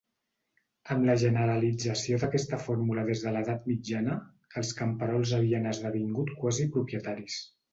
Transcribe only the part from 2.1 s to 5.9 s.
d'aquesta fórmula des de l'edat mitjana, els camperols havien